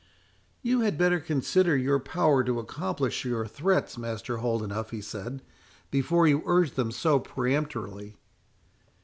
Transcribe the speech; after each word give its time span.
"You 0.63 0.79
had 0.81 0.97
better 0.97 1.19
consider 1.19 1.77
your 1.77 1.99
power 1.99 2.43
to 2.45 2.57
accomplish 2.57 3.23
your 3.23 3.45
threats, 3.45 3.99
Master 3.99 4.37
Holdenough," 4.37 4.89
he 4.89 4.99
said, 4.99 5.43
"before 5.91 6.27
you 6.27 6.41
urge 6.47 6.71
them 6.71 6.89
so 6.91 7.19
peremptorily." 7.19 8.15